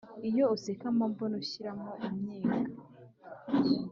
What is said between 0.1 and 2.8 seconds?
Iyo useka mbambona ushyiramo imyiryo